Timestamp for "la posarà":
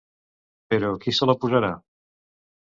1.31-1.71